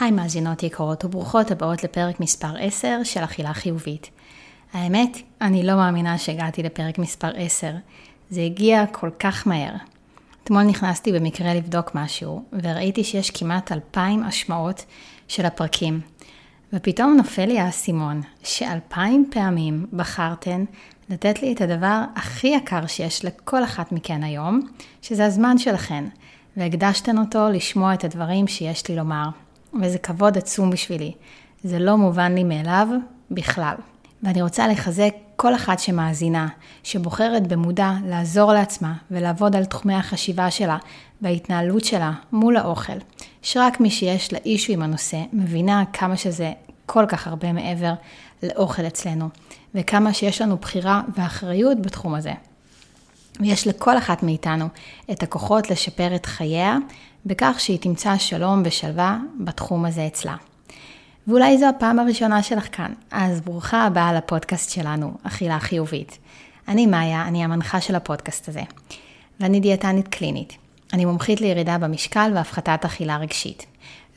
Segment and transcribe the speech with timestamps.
[0.00, 4.10] היי מאזינות יקרות וברוכות הבאות לפרק מספר 10 של אכילה חיובית.
[4.72, 7.70] האמת, אני לא מאמינה שהגעתי לפרק מספר 10.
[8.30, 9.74] זה הגיע כל כך מהר.
[10.44, 14.84] אתמול נכנסתי במקרה לבדוק משהו, וראיתי שיש כמעט אלפיים השמעות
[15.28, 16.00] של הפרקים.
[16.72, 20.64] ופתאום נופל לי האסימון, שאלפיים פעמים בחרתן
[21.10, 24.60] לתת לי את הדבר הכי יקר שיש לכל אחת מכן היום,
[25.02, 26.04] שזה הזמן שלכן,
[26.56, 29.43] והקדשתן אותו לשמוע את הדברים שיש לי לומר.
[29.82, 31.12] וזה כבוד עצום בשבילי.
[31.64, 32.88] זה לא מובן לי מאליו
[33.30, 33.74] בכלל.
[34.22, 36.48] ואני רוצה לחזק כל אחת שמאזינה,
[36.82, 40.78] שבוחרת במודע לעזור לעצמה ולעבוד על תחומי החשיבה שלה
[41.22, 42.98] וההתנהלות שלה מול האוכל.
[43.42, 46.52] שרק מי שיש לה אישו עם הנושא מבינה כמה שזה
[46.86, 47.92] כל כך הרבה מעבר
[48.42, 49.28] לאוכל אצלנו,
[49.74, 52.32] וכמה שיש לנו בחירה ואחריות בתחום הזה.
[53.40, 54.68] ויש לכל אחת מאיתנו
[55.10, 56.76] את הכוחות לשפר את חייה
[57.26, 60.36] בכך שהיא תמצא שלום ושלווה בתחום הזה אצלה.
[61.26, 66.18] ואולי זו הפעם הראשונה שלך כאן, אז ברוכה הבאה לפודקאסט שלנו, אכילה חיובית.
[66.68, 68.62] אני מאיה, אני המנחה של הפודקאסט הזה,
[69.40, 70.56] ואני דיאטנית קלינית.
[70.92, 73.66] אני מומחית לירידה במשקל והפחתת אכילה רגשית.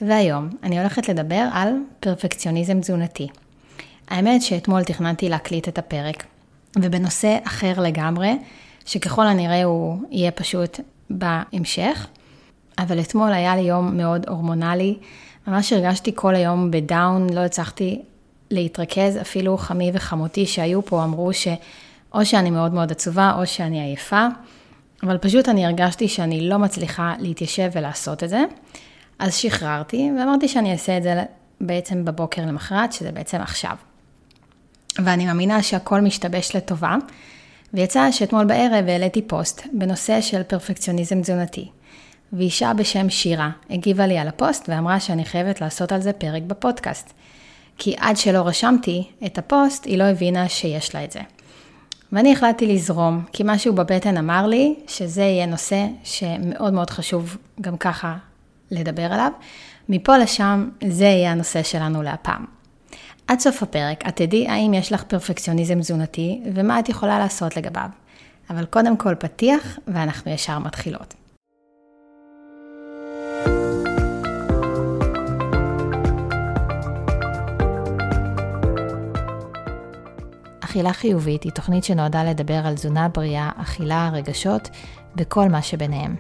[0.01, 3.27] והיום אני הולכת לדבר על פרפקציוניזם תזונתי.
[4.07, 6.23] האמת שאתמול תכננתי להקליט את הפרק,
[6.75, 8.31] ובנושא אחר לגמרי,
[8.87, 12.07] שככל הנראה הוא יהיה פשוט בהמשך,
[12.79, 14.97] אבל אתמול היה לי יום מאוד הורמונלי,
[15.47, 18.01] ממש הרגשתי כל היום בדאון, לא הצלחתי
[18.51, 24.27] להתרכז, אפילו חמי וחמותי שהיו פה אמרו שאו שאני מאוד מאוד עצובה או שאני עייפה,
[25.03, 28.43] אבל פשוט אני הרגשתי שאני לא מצליחה להתיישב ולעשות את זה.
[29.19, 31.23] אז שחררתי ואמרתי שאני אעשה את זה
[31.61, 33.75] בעצם בבוקר למחרת, שזה בעצם עכשיו.
[35.03, 36.95] ואני מאמינה שהכל משתבש לטובה,
[37.73, 41.69] ויצא שאתמול בערב העליתי פוסט בנושא של פרפקציוניזם תזונתי.
[42.33, 47.13] ואישה בשם שירה הגיבה לי על הפוסט ואמרה שאני חייבת לעשות על זה פרק בפודקאסט.
[47.77, 51.19] כי עד שלא רשמתי את הפוסט, היא לא הבינה שיש לה את זה.
[52.11, 57.77] ואני החלטתי לזרום, כי משהו בבטן אמר לי שזה יהיה נושא שמאוד מאוד חשוב גם
[57.77, 58.17] ככה
[58.71, 59.31] לדבר עליו.
[59.89, 62.56] מפה לשם, זה יהיה הנושא שלנו להפעם.
[63.27, 67.89] עד סוף הפרק, את תדעי האם יש לך פרפקציוניזם תזונתי ומה את יכולה לעשות לגביו.
[68.49, 71.13] אבל קודם כל פתיח, ואנחנו ישר מתחילות.
[80.59, 84.69] אכילה חיובית היא תוכנית שנועדה לדבר על תזונה בריאה, אכילה, רגשות
[85.17, 86.15] וכל מה שביניהם.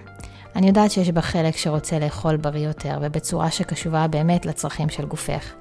[0.55, 5.53] אני יודעת שיש בה חלק שרוצה לאכול בריא יותר ובצורה שקשובה באמת לצרכים של גופך.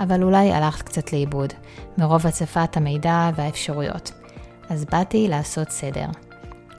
[0.00, 1.52] אבל אולי הלכת קצת לאיבוד,
[1.98, 4.12] מרוב הצפת המידע והאפשרויות.
[4.68, 6.06] אז באתי לעשות סדר.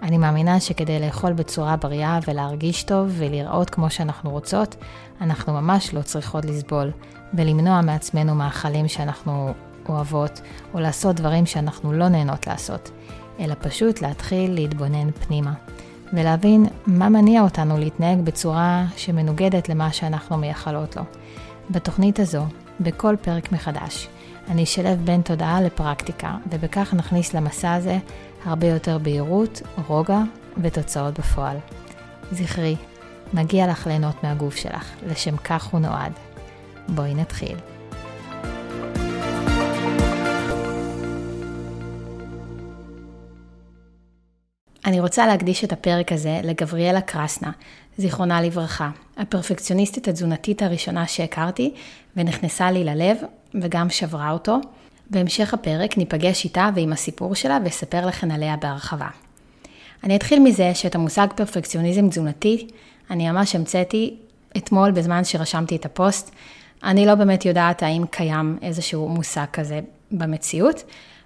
[0.01, 4.75] אני מאמינה שכדי לאכול בצורה בריאה ולהרגיש טוב ולראות כמו שאנחנו רוצות,
[5.21, 6.91] אנחנו ממש לא צריכות לסבול,
[7.33, 9.53] ולמנוע מעצמנו מאכלים שאנחנו
[9.89, 10.41] אוהבות,
[10.73, 12.91] או לעשות דברים שאנחנו לא נהנות לעשות,
[13.39, 15.53] אלא פשוט להתחיל להתבונן פנימה,
[16.13, 21.03] ולהבין מה מניע אותנו להתנהג בצורה שמנוגדת למה שאנחנו מייחלות לו.
[21.69, 22.45] בתוכנית הזו,
[22.84, 24.08] בכל פרק מחדש,
[24.50, 27.97] אני אשלב בין תודעה לפרקטיקה, ובכך נכניס למסע הזה
[28.46, 30.19] הרבה יותר בהירות, רוגע
[30.62, 31.58] ותוצאות בפועל.
[32.31, 32.75] זכרי,
[33.34, 36.12] מגיע לך ליהנות מהגוף שלך, לשם כך הוא נועד.
[36.90, 37.58] בואי נתחיל.
[44.86, 47.52] אני רוצה להקדיש את הפרק הזה לגבריאלה קרסנה,
[47.97, 51.74] זיכרונה לברכה, הפרפקציוניסטית התזונתית הראשונה שהכרתי
[52.18, 53.18] ונכנסה לי ללב
[53.62, 54.58] וגם שברה אותו.
[55.09, 59.08] בהמשך הפרק ניפגש איתה ועם הסיפור שלה ואספר לכן עליה בהרחבה.
[60.03, 62.68] אני אתחיל מזה שאת המושג פרפקציוניזם תזונתי
[63.12, 64.16] אני ממש המצאתי
[64.58, 66.31] אתמול בזמן שרשמתי את הפוסט.
[66.84, 69.80] אני לא באמת יודעת האם קיים איזשהו מושג כזה
[70.12, 70.84] במציאות,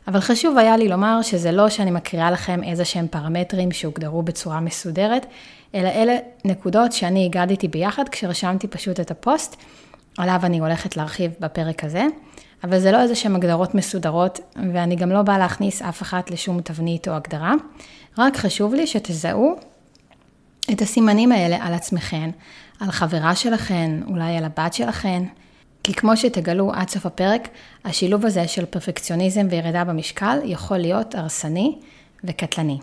[0.08, 4.60] אבל חשוב היה לי לומר שזה לא שאני מקריאה לכם איזה שהם פרמטרים שהוגדרו בצורה
[4.60, 5.26] מסודרת,
[5.76, 9.56] אלא אלה נקודות שאני הגדתי ביחד כשרשמתי פשוט את הפוסט,
[10.18, 12.06] עליו אני הולכת להרחיב בפרק הזה,
[12.64, 14.40] אבל זה לא איזה שהם הגדרות מסודרות,
[14.74, 17.54] ואני גם לא באה להכניס אף אחת לשום תבנית או הגדרה,
[18.18, 19.56] רק חשוב לי שתזהו
[20.72, 22.30] את הסימנים האלה על עצמכן,
[22.80, 25.24] על חברה שלכן, אולי על הבת שלכן.
[25.86, 27.48] כי כמו שתגלו עד סוף הפרק,
[27.84, 31.76] השילוב הזה של פרפקציוניזם וירידה במשקל יכול להיות הרסני
[32.24, 32.78] וקטלני.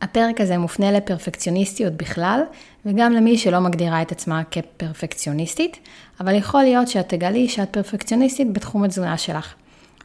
[0.00, 2.40] הפרק הזה מופנה לפרפקציוניסטיות בכלל,
[2.86, 5.76] וגם למי שלא מגדירה את עצמה כפרפקציוניסטית,
[6.20, 9.54] אבל יכול להיות שאת תגלי שאת פרפקציוניסטית בתחום התזונה שלך.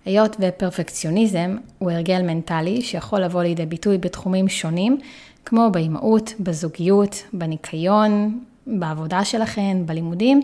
[0.05, 4.97] היות ופרפקציוניזם הוא הרגל מנטלי שיכול לבוא לידי ביטוי בתחומים שונים,
[5.45, 10.41] כמו באימהות, בזוגיות, בניקיון, בעבודה שלכן, בלימודים,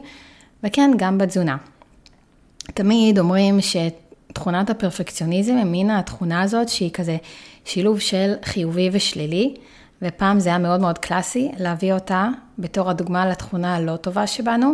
[0.64, 1.58] וכן, גם בתזונה.
[2.74, 7.18] תמיד אומרים שתכונת הפרפקציוניזם היא מין התכונה הזאת שהיא כזה
[7.66, 9.54] שילוב של חיובי ושלילי,
[10.02, 12.28] ופעם זה היה מאוד מאוד קלאסי להביא אותה
[12.60, 14.74] בתור הדוגמה לתכונה הלא טובה שבנו,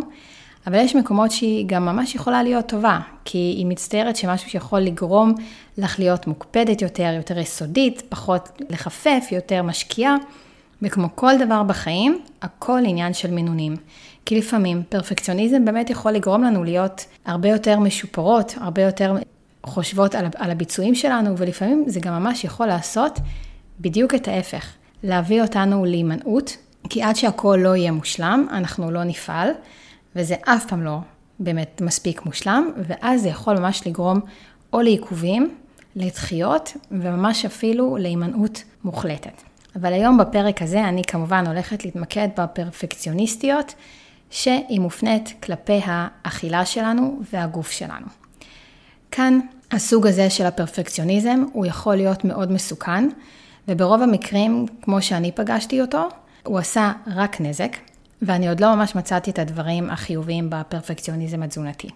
[0.66, 5.34] אבל יש מקומות שהיא גם ממש יכולה להיות טובה, כי היא מצטיירת שמשהו שיכול לגרום
[5.78, 10.16] לך להיות מוקפדת יותר, יותר יסודית, פחות לחפף, יותר משקיעה,
[10.82, 13.76] וכמו כל דבר בחיים, הכל עניין של מינונים.
[14.26, 19.16] כי לפעמים פרפקציוניזם באמת יכול לגרום לנו להיות הרבה יותר משופרות, הרבה יותר
[19.66, 23.18] חושבות על הביצועים שלנו, ולפעמים זה גם ממש יכול לעשות
[23.80, 24.66] בדיוק את ההפך.
[25.02, 26.56] להביא אותנו להימנעות,
[26.90, 29.48] כי עד שהכל לא יהיה מושלם, אנחנו לא נפעל,
[30.16, 30.98] וזה אף פעם לא
[31.38, 34.20] באמת מספיק מושלם, ואז זה יכול ממש לגרום
[34.72, 35.54] או לעיכובים,
[35.96, 39.42] לדחיות, וממש אפילו להימנעות מוחלטת.
[39.76, 43.74] אבל היום בפרק הזה אני כמובן הולכת להתמקד בפרפקציוניסטיות,
[44.30, 48.06] שהיא מופנית כלפי האכילה שלנו והגוף שלנו.
[49.10, 49.40] כאן
[49.70, 53.08] הסוג הזה של הפרפקציוניזם הוא יכול להיות מאוד מסוכן,
[53.68, 56.08] וברוב המקרים, כמו שאני פגשתי אותו,
[56.42, 57.76] הוא עשה רק נזק,
[58.22, 61.88] ואני עוד לא ממש מצאתי את הדברים החיוביים בפרפקציוניזם התזונתי.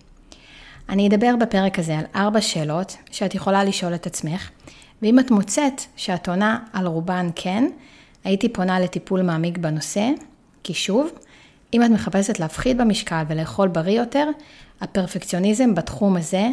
[0.88, 4.50] אני אדבר בפרק הזה על ארבע שאלות שאת יכולה לשאול את עצמך,
[5.03, 7.65] ואם את מוצאת שאת עונה על רובן כן,
[8.25, 10.09] הייתי פונה לטיפול מעמיק בנושא,
[10.62, 11.11] כי שוב,
[11.75, 14.28] אם את מחפשת להפחית במשקל ולאכול בריא יותר,
[14.81, 16.49] הפרפקציוניזם בתחום הזה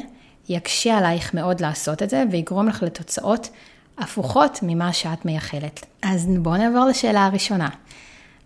[0.50, 3.50] יקשה עלייך מאוד לעשות את זה ויגרום לך לתוצאות
[3.98, 5.86] הפוכות ממה שאת מייחלת.
[6.02, 7.70] אז בואו נעבור לשאלה הראשונה.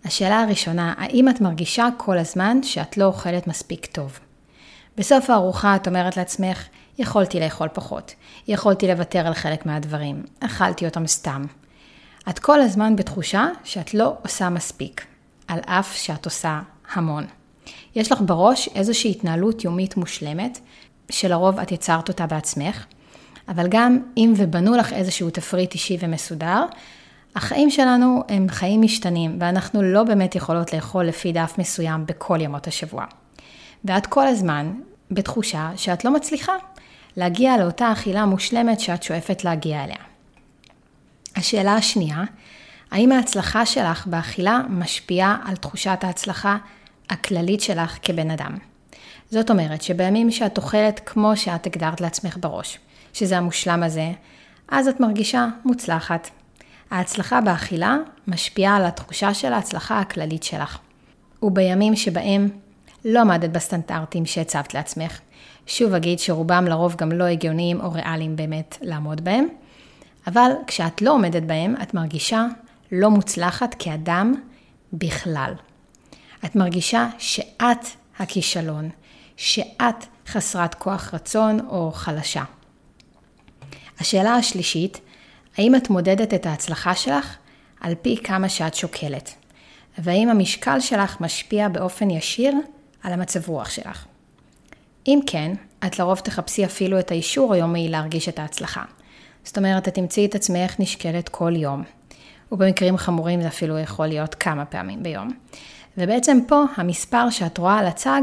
[0.04, 4.18] השאלה הראשונה, האם את מרגישה כל הזמן שאת לא אוכלת מספיק טוב?
[4.96, 6.64] בסוף הארוחה את אומרת לעצמך,
[6.98, 8.14] יכולתי לאכול פחות,
[8.48, 11.44] יכולתי לוותר על חלק מהדברים, אכלתי אותם סתם.
[12.28, 15.06] את כל הזמן בתחושה שאת לא עושה מספיק,
[15.48, 16.60] על אף שאת עושה
[16.92, 17.26] המון.
[17.94, 20.58] יש לך בראש איזושהי התנהלות יומית מושלמת,
[21.10, 22.84] שלרוב את יצרת אותה בעצמך,
[23.48, 26.64] אבל גם אם ובנו לך איזשהו תפריט אישי ומסודר,
[27.36, 32.66] החיים שלנו הם חיים משתנים, ואנחנו לא באמת יכולות לאכול לפי דף מסוים בכל ימות
[32.66, 33.04] השבוע.
[33.84, 34.72] ואת כל הזמן
[35.10, 36.52] בתחושה שאת לא מצליחה
[37.16, 39.96] להגיע לאותה אכילה מושלמת שאת שואפת להגיע אליה.
[41.36, 42.22] השאלה השנייה,
[42.92, 46.56] האם ההצלחה שלך באכילה משפיעה על תחושת ההצלחה
[47.10, 48.56] הכללית שלך כבן אדם?
[49.30, 52.78] זאת אומרת שבימים שאת אוכלת כמו שאת הגדרת לעצמך בראש,
[53.12, 54.12] שזה המושלם הזה,
[54.68, 56.30] אז את מרגישה מוצלחת.
[56.90, 57.96] ההצלחה באכילה
[58.28, 60.78] משפיעה על התחושה של ההצלחה הכללית שלך.
[61.42, 62.48] ובימים שבהם
[63.04, 65.20] לא עמדת בסטנדרטים שהצבת לעצמך,
[65.66, 69.46] שוב אגיד שרובם לרוב גם לא הגיוניים או ריאליים באמת לעמוד בהם,
[70.26, 72.46] אבל כשאת לא עומדת בהם, את מרגישה
[72.92, 74.34] לא מוצלחת כאדם
[74.92, 75.54] בכלל.
[76.44, 77.86] את מרגישה שאת
[78.18, 78.90] הכישלון,
[79.36, 82.44] שאת חסרת כוח רצון או חלשה.
[84.00, 85.00] השאלה השלישית,
[85.58, 87.36] האם את מודדת את ההצלחה שלך
[87.80, 89.34] על פי כמה שאת שוקלת?
[89.98, 92.54] והאם המשקל שלך משפיע באופן ישיר
[93.02, 94.06] על המצב רוח שלך?
[95.06, 95.54] אם כן,
[95.86, 98.82] את לרוב תחפשי אפילו את האישור היומי להרגיש את ההצלחה.
[99.44, 101.84] זאת אומרת, את תמצאי את עצמך נשקלת כל יום,
[102.52, 105.30] ובמקרים חמורים זה אפילו יכול להיות כמה פעמים ביום.
[105.98, 108.22] ובעצם פה המספר שאת רואה על הצג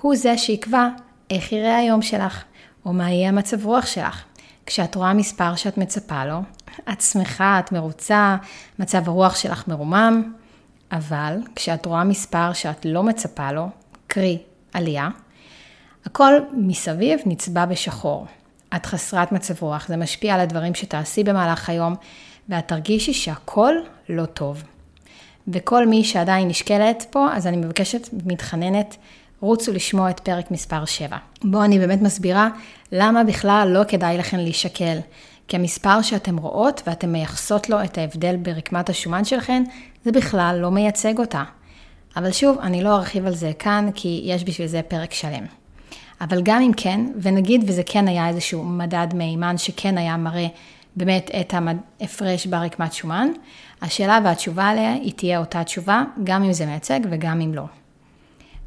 [0.00, 0.88] הוא זה שיקבע
[1.30, 2.44] איך יראה היום שלך,
[2.86, 4.24] או מה יהיה המצב רוח שלך.
[4.66, 6.40] כשאת רואה מספר שאת מצפה לו,
[6.92, 8.36] את שמחה, את מרוצה,
[8.78, 10.32] מצב הרוח שלך מרומם,
[10.92, 13.68] אבל כשאת רואה מספר שאת לא מצפה לו,
[14.06, 14.38] קרי
[14.72, 15.08] עלייה,
[16.06, 18.26] הכל מסביב נצבע בשחור.
[18.76, 21.94] את חסרת מצב רוח, זה משפיע על הדברים שתעשי במהלך היום,
[22.48, 23.74] ואת תרגישי שהכל
[24.08, 24.62] לא טוב.
[25.48, 28.96] וכל מי שעדיין נשקלת פה, אז אני מבקשת, מתחננת,
[29.40, 31.16] רוצו לשמוע את פרק מספר 7.
[31.44, 32.48] בו אני באמת מסבירה
[32.92, 34.98] למה בכלל לא כדאי לכן להישקל.
[35.48, 39.64] כי המספר שאתם רואות ואתם מייחסות לו את ההבדל ברקמת השומן שלכן,
[40.04, 41.44] זה בכלל לא מייצג אותה.
[42.16, 45.44] אבל שוב, אני לא ארחיב על זה כאן, כי יש בשביל זה פרק שלם.
[46.20, 50.46] אבל גם אם כן, ונגיד וזה כן היה איזשהו מדד מהימן שכן היה מראה
[50.98, 51.54] באמת את
[52.00, 53.28] ההפרש ברקמת שומן,
[53.82, 57.64] השאלה והתשובה עליה היא תהיה אותה תשובה, גם אם זה מייצג וגם אם לא.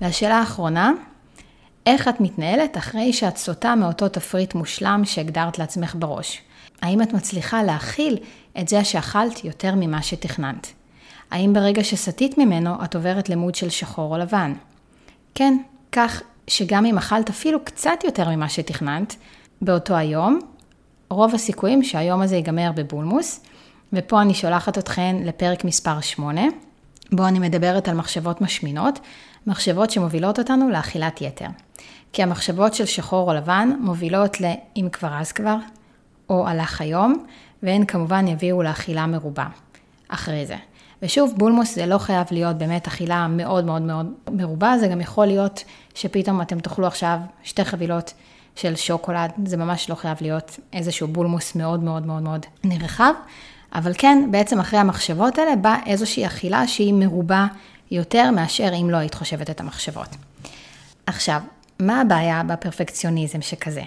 [0.01, 0.91] והשאלה האחרונה,
[1.85, 6.41] איך את מתנהלת אחרי שאת סוטה מאותו תפריט מושלם שהגדרת לעצמך בראש?
[6.81, 8.17] האם את מצליחה להכיל
[8.59, 10.67] את זה שאכלת יותר ממה שתכננת?
[11.31, 14.53] האם ברגע שסטית ממנו את עוברת למוד של שחור או לבן?
[15.35, 15.57] כן,
[15.91, 19.15] כך שגם אם אכלת אפילו קצת יותר ממה שתכננת
[19.61, 20.39] באותו היום,
[21.11, 23.39] רוב הסיכויים שהיום הזה ייגמר בבולמוס,
[23.93, 26.41] ופה אני שולחת אתכן לפרק מספר 8,
[27.11, 28.99] בו אני מדברת על מחשבות משמינות,
[29.47, 31.45] מחשבות שמובילות אותנו לאכילת יתר.
[32.13, 35.55] כי המחשבות של שחור או לבן מובילות ל"אם כבר אז כבר",
[36.29, 37.25] או הלך היום,
[37.63, 39.47] והן כמובן יביאו לאכילה מרובה
[40.07, 40.55] אחרי זה.
[41.01, 45.25] ושוב, בולמוס זה לא חייב להיות באמת אכילה מאוד מאוד מאוד מרובה, זה גם יכול
[45.25, 45.63] להיות
[45.95, 48.13] שפתאום אתם תאכלו עכשיו שתי חבילות
[48.61, 53.13] של שוקולד, זה ממש לא חייב להיות איזשהו בולמוס מאוד מאוד מאוד מאוד נרחב,
[53.75, 57.47] אבל כן, בעצם אחרי המחשבות האלה באה איזושהי אכילה שהיא מרובה
[57.91, 60.07] יותר מאשר אם לא היית חושבת את המחשבות.
[61.05, 61.41] עכשיו,
[61.79, 63.81] מה הבעיה בפרפקציוניזם שכזה?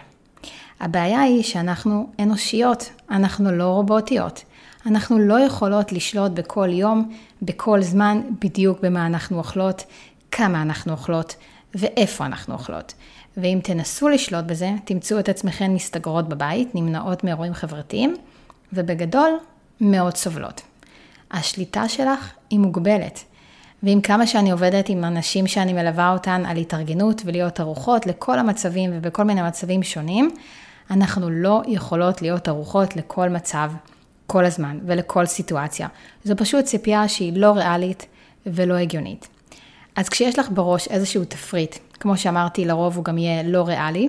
[0.80, 4.44] הבעיה היא שאנחנו אנושיות, אנחנו לא רובוטיות.
[4.86, 7.12] אנחנו לא יכולות לשלוט בכל יום,
[7.42, 9.84] בכל זמן, בדיוק במה אנחנו אוכלות,
[10.30, 11.36] כמה אנחנו אוכלות
[11.74, 12.94] ואיפה אנחנו אוכלות.
[13.36, 18.16] ואם תנסו לשלוט בזה, תמצאו את עצמכן מסתגרות בבית, נמנעות מאירועים חברתיים,
[18.72, 19.30] ובגדול,
[19.80, 20.62] מאוד סובלות.
[21.30, 23.24] השליטה שלך היא מוגבלת.
[23.82, 28.90] ועם כמה שאני עובדת עם אנשים שאני מלווה אותן על התארגנות ולהיות ערוכות לכל המצבים
[28.94, 30.30] ובכל מיני מצבים שונים,
[30.90, 33.72] אנחנו לא יכולות להיות ערוכות לכל מצב
[34.26, 35.88] כל הזמן ולכל סיטואציה.
[36.24, 38.06] זו פשוט ציפייה שהיא לא ריאלית
[38.46, 39.28] ולא הגיונית.
[39.96, 44.08] אז כשיש לך בראש איזשהו תפריט, כמו שאמרתי, לרוב הוא גם יהיה לא ריאלי,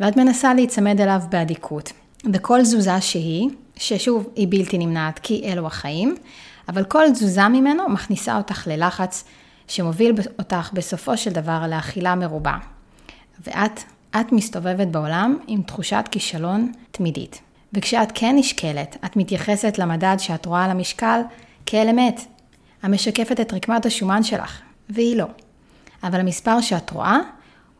[0.00, 1.92] ואת מנסה להיצמד אליו באדיקות.
[2.32, 6.14] וכל תזוזה שהיא, ששוב, היא בלתי נמנעת כי אלו החיים,
[6.68, 9.24] אבל כל תזוזה ממנו מכניסה אותך ללחץ
[9.68, 12.56] שמוביל אותך בסופו של דבר לאכילה מרובה.
[13.46, 13.80] ואת,
[14.20, 17.40] את מסתובבת בעולם עם תחושת כישלון תמידית.
[17.72, 21.20] וכשאת כן נשקלת, את מתייחסת למדד שאת רואה על המשקל
[21.66, 22.20] כאל אמת,
[22.82, 24.60] המשקפת את רקמת השומן שלך,
[24.90, 25.26] והיא לא.
[26.02, 27.18] אבל המספר שאת רואה,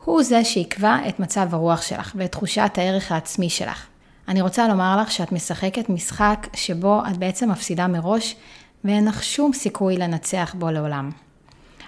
[0.05, 3.87] הוא זה שיקבע את מצב הרוח שלך ואת תחושת הערך העצמי שלך.
[4.29, 8.37] אני רוצה לומר לך שאת משחקת משחק שבו את בעצם מפסידה מראש
[8.85, 11.11] ואין לך שום סיכוי לנצח בו לעולם.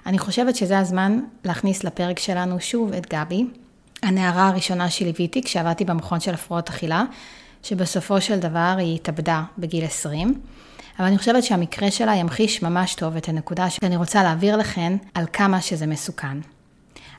[0.07, 3.45] אני חושבת שזה הזמן להכניס לפרק שלנו שוב את גבי,
[4.03, 7.05] הנערה הראשונה שליוויתי כשעבדתי במכון של הפרעות אכילה,
[7.63, 10.41] שבסופו של דבר היא התאבדה בגיל 20.
[10.99, 15.25] אבל אני חושבת שהמקרה שלה ימחיש ממש טוב את הנקודה שאני רוצה להעביר לכן על
[15.33, 16.39] כמה שזה מסוכן.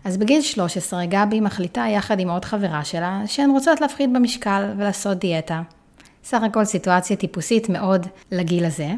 [0.04, 5.18] אז בגיל 13 גבי מחליטה יחד עם עוד חברה שלה שהן רוצות להפחית במשקל ולעשות
[5.18, 5.62] דיאטה.
[6.24, 8.92] סך הכל סיטואציה טיפוסית מאוד לגיל הזה.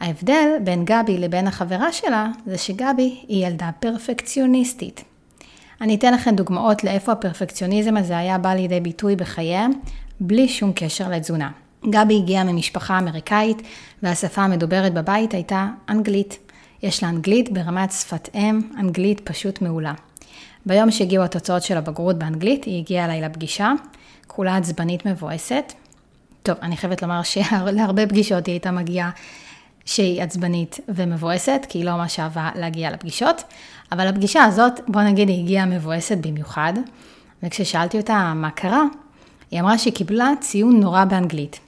[0.00, 5.04] ההבדל בין גבי לבין החברה שלה זה שגבי היא ילדה פרפקציוניסטית.
[5.80, 9.66] אני אתן לכם דוגמאות לאיפה הפרפקציוניזם הזה היה בא לידי ביטוי בחייה,
[10.20, 11.50] בלי שום קשר לתזונה.
[11.88, 13.62] גבי הגיעה ממשפחה אמריקאית,
[14.02, 16.38] והשפה המדוברת בבית הייתה אנגלית.
[16.82, 19.92] יש לה אנגלית ברמת שפת אם, אנגלית פשוט מעולה.
[20.66, 23.72] ביום שהגיעו התוצאות של הבגרות באנגלית, היא הגיעה אליי לפגישה,
[24.26, 25.72] כולה עצבנית מבואסת.
[26.42, 29.10] טוב, אני חייבת לומר שלהרבה פגישות היא הייתה מגיעה
[29.84, 33.42] שהיא עצבנית ומבואסת, כי היא לא ממש אהבה להגיע לפגישות,
[33.92, 36.72] אבל לפגישה הזאת, בוא נגיד, היא הגיעה מבואסת במיוחד,
[37.42, 38.82] וכששאלתי אותה מה קרה,
[39.50, 41.60] היא אמרה שהיא קיבלה ציון נורא באנגלית,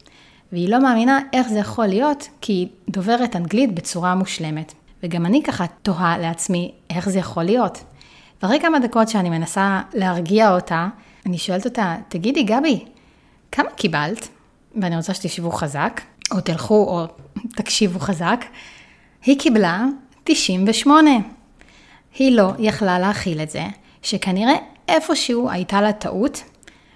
[0.53, 4.73] והיא לא מאמינה איך זה יכול להיות, כי היא דוברת אנגלית בצורה מושלמת.
[5.03, 7.85] וגם אני ככה תוהה לעצמי איך זה יכול להיות.
[8.43, 10.89] ואחרי כמה דקות שאני מנסה להרגיע אותה,
[11.27, 12.85] אני שואלת אותה, תגידי גבי,
[13.53, 14.29] כמה קיבלת?
[14.83, 16.01] ואני רוצה שתשבו חזק,
[16.33, 17.07] או תלכו או
[17.57, 18.45] תקשיבו חזק.
[19.25, 19.85] היא קיבלה
[20.25, 21.11] 98.
[22.19, 23.65] היא לא יכלה להכיל את זה,
[24.03, 24.55] שכנראה
[24.89, 26.43] איפשהו הייתה לה טעות,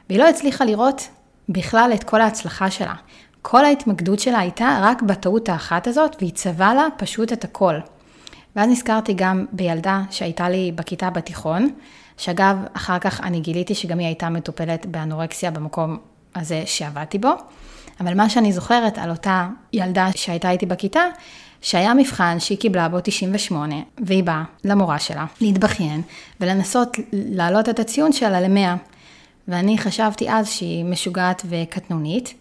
[0.09, 1.09] והיא לא הצליחה לראות
[1.49, 2.95] בכלל את כל ההצלחה שלה.
[3.49, 7.75] כל ההתמקדות שלה הייתה רק בטעות האחת הזאת, והיא צבעה לה פשוט את הכל.
[8.57, 11.71] ואז נזכרתי גם בילדה שהייתה לי בכיתה בתיכון,
[12.17, 15.99] שאגב, אחר כך אני גיליתי שגם היא הייתה מטופלת באנורקסיה במקום
[16.35, 17.31] הזה שעבדתי בו.
[18.01, 21.05] אבל מה שאני זוכרת על אותה ילדה שהייתה איתי בכיתה,
[21.61, 26.03] שהיה מבחן שהיא קיבלה בו 98, והיא באה למורה שלה להתבכיין
[26.41, 28.77] ולנסות להעלות את הציון שלה ל-100.
[29.49, 32.35] ואני חשבתי אז שהיא משוגעת וקטנונית,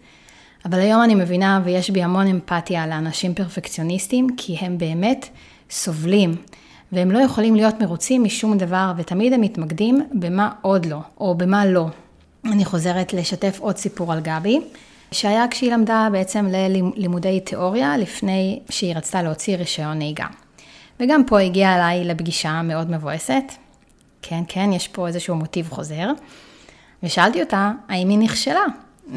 [0.66, 5.28] אבל היום אני מבינה ויש בי המון אמפתיה לאנשים פרפקציוניסטים, כי הם באמת
[5.70, 6.36] סובלים,
[6.92, 11.66] והם לא יכולים להיות מרוצים משום דבר, ותמיד הם מתמקדים במה עוד לא, או במה
[11.66, 11.86] לא.
[12.44, 14.60] אני חוזרת לשתף עוד סיפור על גבי,
[15.12, 20.26] שהיה כשהיא למדה בעצם ללימודי תיאוריה לפני שהיא רצתה להוציא רישיון נהיגה.
[21.00, 23.44] וגם פה הגיעה אליי לפגישה מאוד מבואסת.
[24.22, 26.10] כן, כן, יש פה איזשהו מוטיב חוזר.
[27.02, 28.64] ושאלתי אותה, האם היא נכשלה?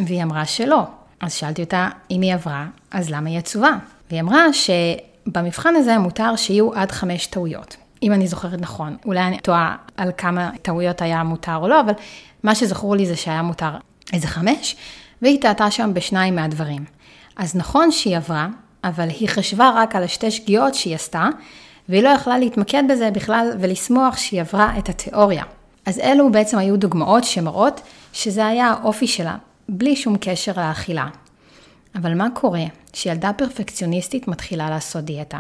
[0.05, 0.98] והיא אמרה שלא.
[1.21, 3.71] אז שאלתי אותה, אם היא עברה, אז למה היא עצובה?
[4.09, 7.75] והיא אמרה שבמבחן הזה מותר שיהיו עד חמש טעויות.
[8.03, 11.93] אם אני זוכרת נכון, אולי אני טועה על כמה טעויות היה מותר או לא, אבל
[12.43, 13.71] מה שזכור לי זה שהיה מותר
[14.13, 14.75] איזה חמש,
[15.21, 16.85] והיא טעתה שם בשניים מהדברים.
[17.35, 18.47] אז נכון שהיא עברה,
[18.83, 21.29] אבל היא חשבה רק על השתי שגיאות שהיא עשתה,
[21.89, 25.43] והיא לא יכלה להתמקד בזה בכלל ולשמוח שהיא עברה את התיאוריה.
[25.85, 27.81] אז אלו בעצם היו דוגמאות שמראות
[28.13, 29.35] שזה היה האופי שלה,
[29.71, 31.07] בלי שום קשר לאכילה.
[31.95, 35.39] אבל מה קורה כשילדה פרפקציוניסטית מתחילה לעשות דיאטה?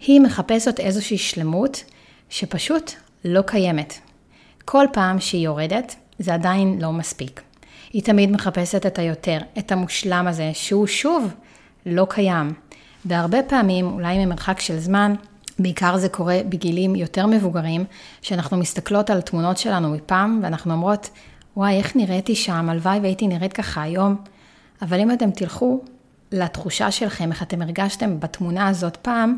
[0.00, 1.84] היא מחפשת איזושהי שלמות
[2.28, 2.92] שפשוט
[3.24, 3.94] לא קיימת.
[4.64, 7.42] כל פעם שהיא יורדת, זה עדיין לא מספיק.
[7.92, 11.34] היא תמיד מחפשת את היותר, את המושלם הזה, שהוא שוב
[11.86, 12.52] לא קיים.
[13.04, 15.14] והרבה פעמים, אולי ממרחק של זמן,
[15.58, 17.84] בעיקר זה קורה בגילים יותר מבוגרים,
[18.22, 21.10] שאנחנו מסתכלות על תמונות שלנו מפעם, ואנחנו אומרות,
[21.56, 24.16] וואי, איך נראיתי שם, הלוואי והייתי נראית ככה היום.
[24.82, 25.80] אבל אם אתם תלכו
[26.32, 29.36] לתחושה שלכם, איך אתם הרגשתם בתמונה הזאת פעם,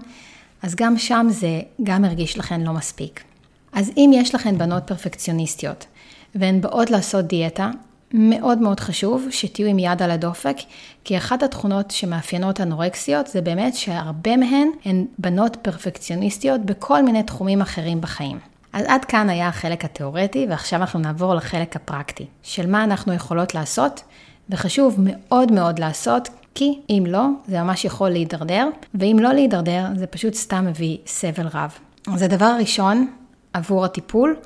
[0.62, 3.24] אז גם שם זה גם הרגיש לכן לא מספיק.
[3.72, 5.86] אז אם יש לכן בנות פרפקציוניסטיות,
[6.34, 7.70] והן באות לעשות דיאטה,
[8.12, 10.56] מאוד מאוד חשוב שתהיו עם יד על הדופק,
[11.04, 17.60] כי אחת התכונות שמאפיינות אנורקסיות זה באמת שהרבה מהן הן בנות פרפקציוניסטיות בכל מיני תחומים
[17.60, 18.38] אחרים בחיים.
[18.76, 23.54] אז עד כאן היה החלק התיאורטי, ועכשיו אנחנו נעבור לחלק הפרקטי, של מה אנחנו יכולות
[23.54, 24.02] לעשות,
[24.48, 30.06] וחשוב מאוד מאוד לעשות, כי אם לא, זה ממש יכול להידרדר, ואם לא להידרדר, זה
[30.06, 31.78] פשוט סתם מביא סבל רב.
[32.12, 33.10] אז הדבר הראשון
[33.52, 34.36] עבור הטיפול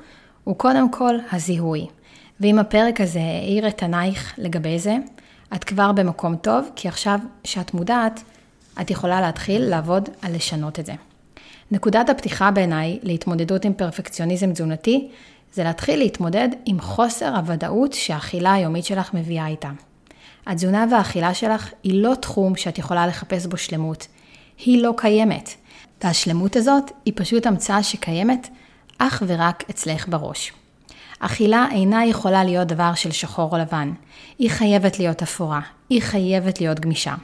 [0.43, 1.87] הוא קודם כל הזיהוי.
[2.39, 4.97] ואם הפרק הזה האיר את עינייך לגבי זה,
[5.55, 8.23] את כבר במקום טוב, כי עכשיו שאת מודעת,
[8.81, 10.93] את יכולה להתחיל לעבוד על לשנות את זה.
[11.71, 15.09] נקודת הפתיחה בעיניי להתמודדות עם פרפקציוניזם תזונתי,
[15.53, 19.71] זה להתחיל להתמודד עם חוסר הוודאות שהאכילה היומית שלך מביאה איתה.
[20.45, 24.07] התזונה והאכילה שלך היא לא תחום שאת יכולה לחפש בו שלמות.
[24.65, 25.49] היא לא קיימת.
[26.03, 28.49] והשלמות הזאת היא פשוט המצאה שקיימת
[28.97, 30.53] אך ורק אצלך בראש.
[31.19, 33.91] אכילה אינה יכולה להיות דבר של שחור או לבן.
[34.39, 37.15] היא חייבת להיות אפורה, היא חייבת להיות גמישה.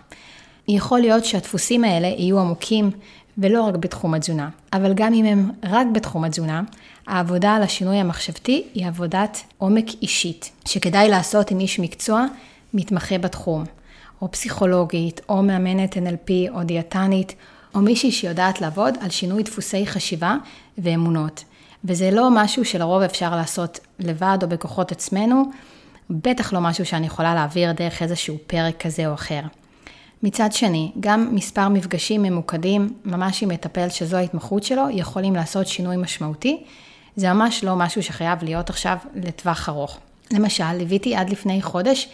[0.68, 2.92] יכול להיות שהדפוסים האלה יהיו עמוקים
[3.38, 6.62] ולא רק בתחום התזונה, אבל גם אם הם רק בתחום התזונה,
[7.08, 12.26] העבודה על השינוי המחשבתי היא עבודת עומק אישית, שכדאי לעשות עם איש מקצוע
[12.74, 13.64] מתמחה בתחום,
[14.22, 17.36] או פסיכולוגית, או מאמנת NLP, או דיאטנית,
[17.76, 20.36] או מישהי שיודעת לעבוד על שינוי דפוסי חשיבה
[20.78, 21.44] ואמונות.
[21.84, 25.44] וזה לא משהו שלרוב אפשר לעשות לבד או בכוחות עצמנו,
[26.10, 29.42] בטח לא משהו שאני יכולה להעביר דרך איזשהו פרק כזה או אחר.
[30.24, 35.98] מצד שני, גם מספר מפגשים ממוקדים, ממש עם מטפל שזו ההתמחות שלו, יכולים לעשות שינוי
[35.98, 36.64] משמעותי.
[37.16, 39.98] זה ממש לא משהו שחייב להיות עכשיו לטווח ארוך.
[40.32, 42.10] למשל, ליוויתי עד לפני חודש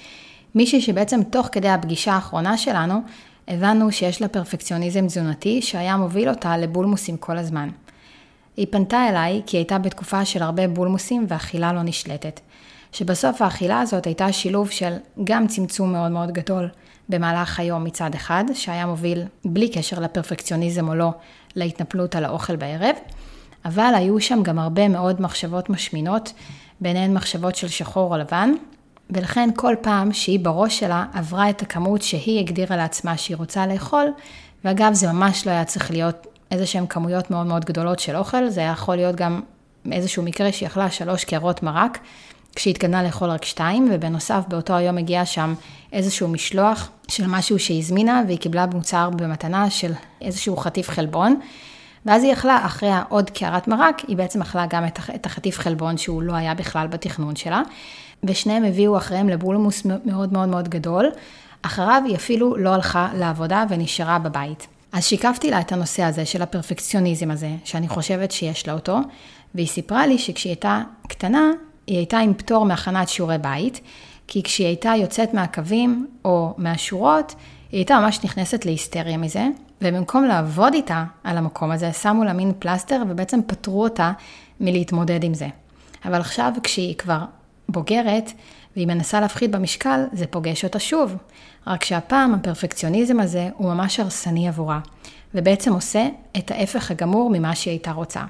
[0.55, 3.01] מישהי שבעצם תוך כדי הפגישה האחרונה שלנו,
[3.47, 7.69] הבנו שיש לה פרפקציוניזם תזונתי שהיה מוביל אותה לבולמוסים כל הזמן.
[8.57, 12.39] היא פנתה אליי כי היא הייתה בתקופה של הרבה בולמוסים ואכילה לא נשלטת.
[12.91, 16.69] שבסוף האכילה הזאת הייתה שילוב של גם צמצום מאוד מאוד גדול
[17.09, 21.11] במהלך היום מצד אחד, שהיה מוביל, בלי קשר לפרפקציוניזם או לא,
[21.55, 22.95] להתנפלות על האוכל בערב,
[23.65, 26.33] אבל היו שם גם הרבה מאוד מחשבות משמינות,
[26.81, 28.51] ביניהן מחשבות של שחור או לבן,
[29.09, 34.05] ולכן כל פעם שהיא בראש שלה עברה את הכמות שהיא הגדירה לעצמה שהיא רוצה לאכול,
[34.65, 38.49] ואגב זה ממש לא היה צריך להיות איזה שהן כמויות מאוד מאוד גדולות של אוכל,
[38.49, 39.41] זה יכול להיות גם
[39.91, 41.99] איזשהו מקרה שהיא אכלה שלוש קערות מרק,
[42.55, 45.53] כשהיא התכוונה לאכול רק שתיים, ובנוסף באותו היום הגיע שם
[45.93, 51.39] איזשהו משלוח של משהו שהיא הזמינה, והיא קיבלה מוצר במתנה של איזשהו חטיף חלבון.
[52.05, 54.85] ואז היא אכלה אחרי העוד קערת מרק, היא בעצם אכלה גם
[55.15, 57.61] את החטיף חלבון שהוא לא היה בכלל בתכנון שלה.
[58.23, 61.09] ושניהם הביאו אחריהם לבולמוס מאוד מאוד מאוד גדול.
[61.61, 64.67] אחריו היא אפילו לא הלכה לעבודה ונשארה בבית.
[64.91, 68.97] אז שיקפתי לה את הנושא הזה של הפרפקציוניזם הזה, שאני חושבת שיש לה אותו,
[69.55, 71.51] והיא סיפרה לי שכשהיא הייתה קטנה,
[71.87, 73.81] היא הייתה עם פטור מהכנת שיעורי בית,
[74.27, 77.35] כי כשהיא הייתה יוצאת מהקווים או מהשורות,
[77.71, 79.47] היא הייתה ממש נכנסת להיסטריה מזה,
[79.81, 84.11] ובמקום לעבוד איתה על המקום הזה, שמו לה מין פלסטר ובעצם פטרו אותה
[84.59, 85.47] מלהתמודד עם זה.
[86.05, 87.19] אבל עכשיו כשהיא כבר
[87.69, 88.31] בוגרת,
[88.75, 91.15] והיא מנסה להפחית במשקל, זה פוגש אותה שוב.
[91.67, 94.79] רק שהפעם הפרפקציוניזם הזה הוא ממש הרסני עבורה,
[95.35, 98.21] ובעצם עושה את ההפך הגמור ממה שהיא הייתה רוצה.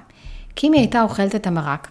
[0.56, 1.88] כי אם היא הייתה אוכלת את המרק,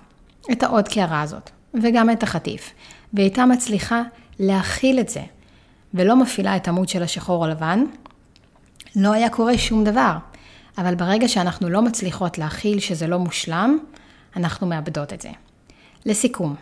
[0.52, 1.50] את העוד קערה הזאת,
[1.84, 2.72] וגם את החטיף,
[3.14, 4.02] והיא הייתה מצליחה
[4.40, 5.22] להכיל את זה,
[5.94, 7.84] ולא מפעילה את עמוד של השחור הלבן,
[8.96, 10.18] לא היה קורה שום דבר.
[10.78, 13.78] אבל ברגע שאנחנו לא מצליחות להכיל שזה לא מושלם,
[14.36, 15.30] אנחנו מאבדות את זה.
[16.06, 16.56] לסיכום,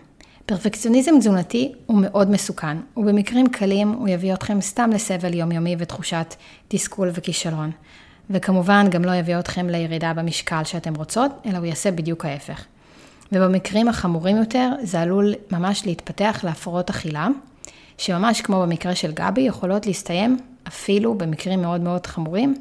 [0.45, 6.35] פרפקציוניזם תזונתי הוא מאוד מסוכן, ובמקרים קלים הוא יביא אתכם סתם לסבל יומיומי ותחושת
[6.67, 7.71] תסכול וכישלון.
[8.29, 12.65] וכמובן גם לא יביא אתכם לירידה במשקל שאתם רוצות, אלא הוא יעשה בדיוק ההפך.
[13.31, 17.27] ובמקרים החמורים יותר, זה עלול ממש להתפתח להפרעות אכילה,
[17.97, 22.55] שממש כמו במקרה של גבי, יכולות להסתיים אפילו במקרים מאוד מאוד חמורים,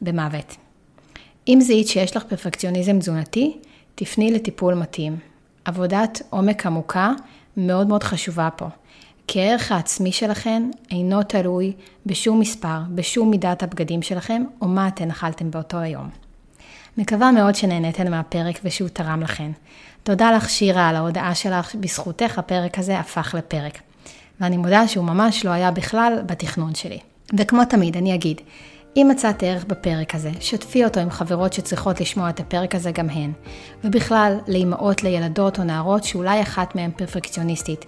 [0.00, 0.56] במוות.
[1.48, 3.56] אם זיהית שיש לך פרפקציוניזם תזונתי,
[3.94, 5.16] תפני לטיפול מתאים.
[5.64, 7.12] עבודת עומק עמוקה
[7.56, 8.66] מאוד מאוד חשובה פה.
[9.28, 11.72] כי הערך העצמי שלכם אינו תלוי
[12.06, 16.10] בשום מספר, בשום מידת הבגדים שלכם, או מה אתן אכלתם באותו היום.
[16.98, 19.50] מקווה מאוד שנהניתן מהפרק ושהוא תרם לכן.
[20.06, 23.78] תודה לך שירה על ההודעה שלך, בזכותך הפרק הזה הפך לפרק.
[24.40, 26.98] ואני מודה שהוא ממש לא היה בכלל בתכנון שלי.
[27.38, 28.40] וכמו תמיד, אני אגיד,
[28.96, 33.10] אם מצאת ערך בפרק הזה, שתפי אותו עם חברות שצריכות לשמוע את הפרק הזה גם
[33.10, 33.32] הן.
[33.84, 37.84] ובכלל, לאימהות, לילדות או נערות שאולי אחת מהן פרפקציוניסטית.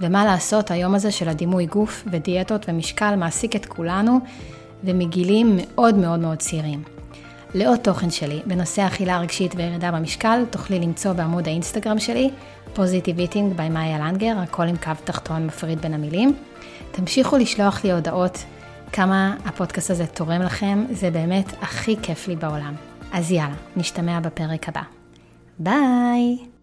[0.00, 4.18] ומה לעשות, היום הזה של הדימוי גוף ודיאטות ומשקל מעסיק את כולנו,
[4.84, 6.97] ומגילאים מאוד מאוד מאוד צעירים.
[7.54, 12.30] לעוד תוכן שלי בנושא אכילה רגשית וירידה במשקל, תוכלי למצוא בעמוד האינסטגרם שלי,
[12.74, 16.36] Positive Eating by מאיה לנגר, הכל עם קו תחתון מפריד בין המילים.
[16.92, 18.44] תמשיכו לשלוח לי הודעות
[18.92, 22.74] כמה הפודקאסט הזה תורם לכם, זה באמת הכי כיף לי בעולם.
[23.12, 24.82] אז יאללה, נשתמע בפרק הבא.
[25.58, 26.57] ביי!